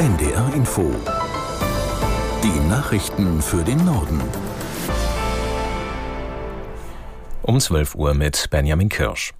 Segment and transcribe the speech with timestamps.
[0.00, 0.90] NDR Info.
[2.42, 4.18] Die Nachrichten für den Norden.
[7.42, 9.34] Um 12 Uhr mit Benjamin Kirsch.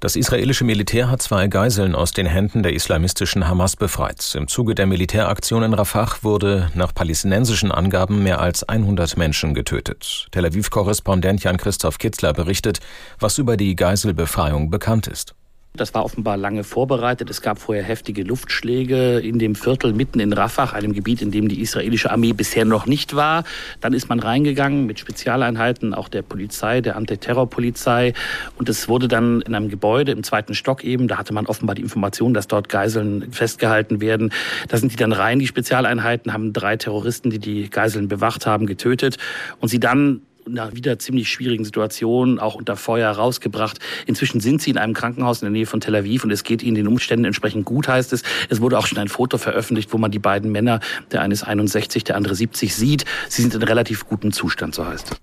[0.00, 4.34] Das israelische Militär hat zwei Geiseln aus den Händen der islamistischen Hamas befreit.
[4.34, 10.26] Im Zuge der Militäraktion in Rafah wurde nach palästinensischen Angaben mehr als 100 Menschen getötet.
[10.30, 12.80] Tel Aviv-Korrespondent Jan-Christoph Kitzler berichtet,
[13.18, 15.34] was über die Geiselbefreiung bekannt ist.
[15.74, 17.30] Das war offenbar lange vorbereitet.
[17.30, 21.48] Es gab vorher heftige Luftschläge in dem Viertel mitten in Rafah, einem Gebiet, in dem
[21.48, 23.44] die israelische Armee bisher noch nicht war.
[23.80, 28.12] Dann ist man reingegangen mit Spezialeinheiten, auch der Polizei, der Antiterrorpolizei.
[28.58, 31.74] Und es wurde dann in einem Gebäude im zweiten Stock eben, da hatte man offenbar
[31.74, 34.30] die Information, dass dort Geiseln festgehalten werden.
[34.68, 38.66] Da sind die dann rein, die Spezialeinheiten, haben drei Terroristen, die die Geiseln bewacht haben,
[38.66, 39.16] getötet.
[39.58, 43.78] Und sie dann einer wieder ziemlich schwierigen Situation, auch unter Feuer rausgebracht.
[44.06, 46.62] Inzwischen sind sie in einem Krankenhaus in der Nähe von Tel Aviv und es geht
[46.62, 48.22] ihnen den Umständen entsprechend gut, heißt es.
[48.48, 51.44] Es wurde auch schon ein Foto veröffentlicht, wo man die beiden Männer, der eine ist
[51.44, 53.04] 61, der andere 70, sieht.
[53.28, 55.16] Sie sind in relativ gutem Zustand, so heißt es.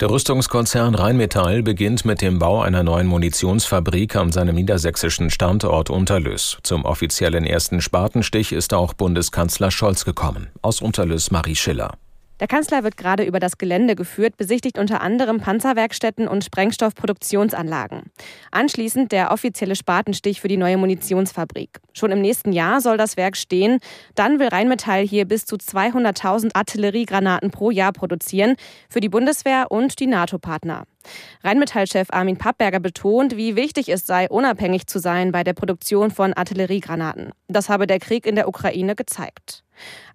[0.00, 6.58] Der Rüstungskonzern Rheinmetall beginnt mit dem Bau einer neuen Munitionsfabrik an seinem niedersächsischen Standort Unterlüss.
[6.64, 10.48] Zum offiziellen ersten Spatenstich ist auch Bundeskanzler Scholz gekommen.
[10.62, 11.92] Aus Unterlüss Marie Schiller.
[12.44, 18.10] Der Kanzler wird gerade über das Gelände geführt, besichtigt unter anderem Panzerwerkstätten und Sprengstoffproduktionsanlagen.
[18.50, 21.80] Anschließend der offizielle Spatenstich für die neue Munitionsfabrik.
[21.94, 23.78] Schon im nächsten Jahr soll das Werk stehen.
[24.14, 28.56] Dann will Rheinmetall hier bis zu 200.000 Artilleriegranaten pro Jahr produzieren
[28.90, 30.84] für die Bundeswehr und die NATO-Partner.
[31.42, 36.32] Rheinmetall-Chef Armin Pappberger betont, wie wichtig es sei, unabhängig zu sein bei der Produktion von
[36.32, 37.32] Artilleriegranaten.
[37.48, 39.64] Das habe der Krieg in der Ukraine gezeigt.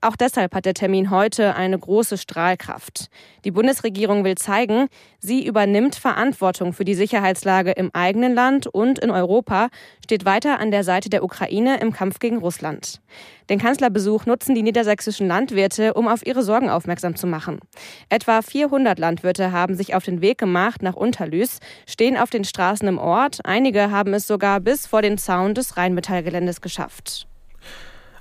[0.01, 3.09] Auch deshalb hat der Termin heute eine große Strahlkraft.
[3.43, 4.87] Die Bundesregierung will zeigen,
[5.19, 9.67] sie übernimmt Verantwortung für die Sicherheitslage im eigenen Land und in Europa,
[10.03, 13.01] steht weiter an der Seite der Ukraine im Kampf gegen Russland.
[13.49, 17.59] Den Kanzlerbesuch nutzen die niedersächsischen Landwirte, um auf ihre Sorgen aufmerksam zu machen.
[18.07, 22.87] Etwa 400 Landwirte haben sich auf den Weg gemacht nach Unterlüß, stehen auf den Straßen
[22.87, 23.39] im Ort.
[23.43, 27.27] Einige haben es sogar bis vor den Zaun des Rheinmetallgeländes geschafft.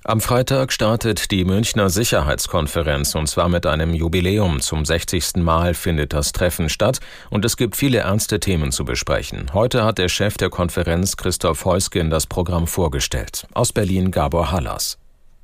[0.05, 4.61] Am Freitag startet die Münchner Sicherheitskonferenz und zwar mit einem Jubiläum.
[4.61, 5.37] Zum 60.
[5.37, 9.53] Mal findet das Treffen statt und es gibt viele ernste Themen zu besprechen.
[9.53, 13.47] Heute hat der Chef der Konferenz Christoph Heusgen das Programm vorgestellt.
[13.53, 14.99] Aus Berlin Gabor Hallas.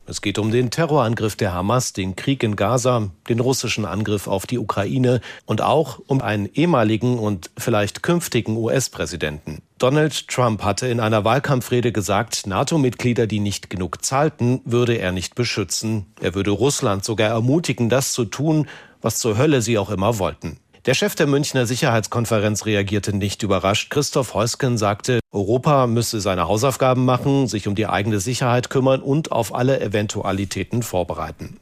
[0.06, 4.46] Es geht um den Terrorangriff der Hamas, den Krieg in Gaza, den russischen Angriff auf
[4.46, 9.62] die Ukraine und auch um einen ehemaligen und vielleicht künftigen US-Präsidenten.
[9.78, 15.34] Donald Trump hatte in einer Wahlkampfrede gesagt, NATO-Mitglieder, die nicht genug zahlten, würde er nicht
[15.34, 16.06] beschützen.
[16.20, 18.68] Er würde Russland sogar ermutigen, das zu tun,
[19.00, 20.58] was zur Hölle sie auch immer wollten.
[20.86, 23.88] Der Chef der Münchner Sicherheitskonferenz reagierte nicht überrascht.
[23.88, 29.32] Christoph Heusken sagte, Europa müsse seine Hausaufgaben machen, sich um die eigene Sicherheit kümmern und
[29.32, 31.58] auf alle Eventualitäten vorbereiten.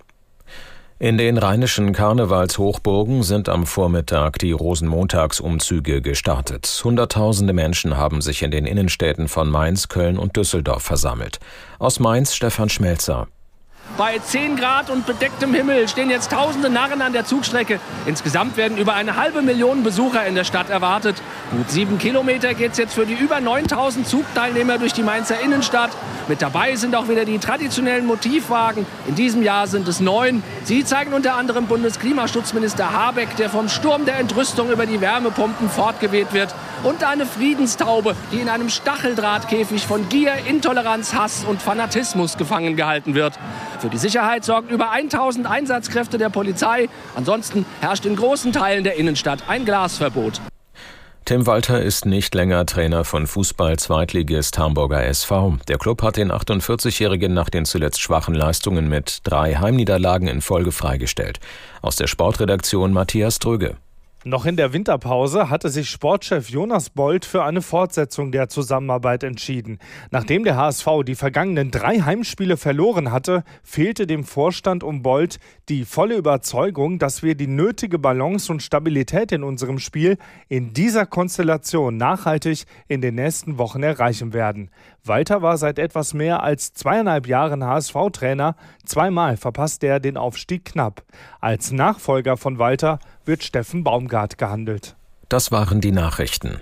[0.99, 6.81] In den rheinischen Karnevalshochburgen sind am Vormittag die Rosenmontagsumzüge gestartet.
[6.83, 11.39] Hunderttausende Menschen haben sich in den Innenstädten von Mainz, Köln und Düsseldorf versammelt.
[11.79, 13.29] Aus Mainz Stefan Schmelzer.
[13.99, 17.79] Bei 10 Grad und bedecktem Himmel stehen jetzt tausende Narren an der Zugstrecke.
[18.07, 21.23] Insgesamt werden über eine halbe Million Besucher in der Stadt erwartet.
[21.51, 25.91] Gut sieben Kilometer geht es jetzt für die über 9000 Zugteilnehmer durch die Mainzer Innenstadt.
[26.27, 28.87] Mit dabei sind auch wieder die traditionellen Motivwagen.
[29.07, 30.43] In diesem Jahr sind es neun.
[30.65, 36.33] Sie zeigen unter anderem Bundesklimaschutzminister Habeck, der vom Sturm der Entrüstung über die Wärmepumpen fortgeweht
[36.33, 36.55] wird.
[36.85, 43.15] Und eine Friedenstaube, die in einem Stacheldrahtkäfig von Gier, Intoleranz, Hass und Fanatismus gefangen gehalten
[43.15, 43.39] wird.
[43.79, 46.89] Für die Sicherheit sorgen über 1000 Einsatzkräfte der Polizei.
[47.15, 50.41] Ansonsten herrscht in großen Teilen der Innenstadt ein Glasverbot.
[51.25, 55.59] Tim Walter ist nicht länger Trainer von Fußball-Zweitligist Hamburger SV.
[55.69, 60.73] Der Club hat den 48-Jährigen nach den zuletzt schwachen Leistungen mit drei Heimniederlagen in Folge
[60.73, 61.39] freigestellt.
[61.81, 63.77] Aus der Sportredaktion Matthias Dröge.
[64.25, 69.81] Noch in der Winterpause hatte sich Sportchef Jonas Bold für eine Fortsetzung der Zusammenarbeit entschieden.
[70.13, 75.85] Nachdem der HSV die vergangenen drei Heimspiele verloren hatte, fehlte dem Vorstand um Bold die
[75.85, 80.19] volle Überzeugung, dass wir die nötige Balance und Stabilität in unserem Spiel
[80.49, 84.71] in dieser Konstellation nachhaltig in den nächsten Wochen erreichen werden.
[85.03, 88.55] Walter war seit etwas mehr als zweieinhalb Jahren HSV-Trainer.
[88.85, 91.03] Zweimal verpasste er den Aufstieg knapp.
[91.41, 94.97] Als Nachfolger von Walter wird Steffen Baumgart gehandelt.
[95.29, 96.61] Das waren die Nachrichten.